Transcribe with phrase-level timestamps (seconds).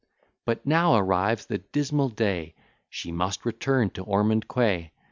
[0.45, 2.55] But now arrives the dismal day;
[2.89, 4.93] She must return to Ormond Quay.